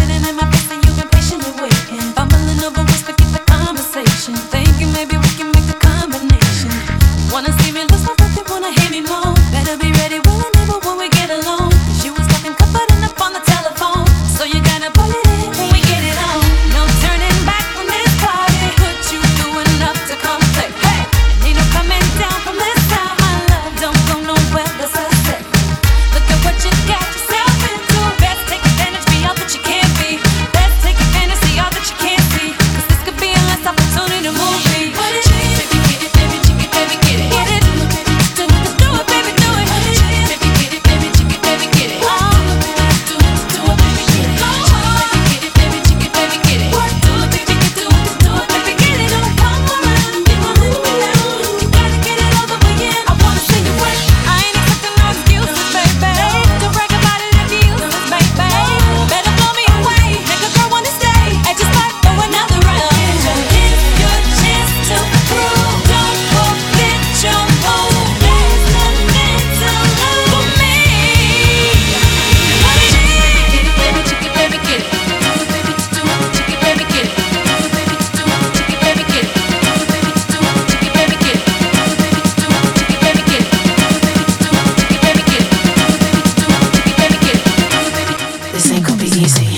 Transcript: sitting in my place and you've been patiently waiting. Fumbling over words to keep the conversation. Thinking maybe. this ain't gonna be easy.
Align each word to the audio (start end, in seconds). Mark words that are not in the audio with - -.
sitting 0.00 0.28
in 0.28 0.36
my 0.36 0.46
place 0.50 0.70
and 0.70 0.84
you've 0.84 0.96
been 0.96 1.08
patiently 1.08 1.52
waiting. 1.60 2.00
Fumbling 2.16 2.60
over 2.64 2.80
words 2.80 3.02
to 3.02 3.12
keep 3.12 3.30
the 3.36 3.42
conversation. 3.46 4.34
Thinking 4.52 4.92
maybe. 4.92 5.29
this 88.62 88.72
ain't 88.72 88.86
gonna 88.86 89.00
be 89.00 89.06
easy. 89.06 89.49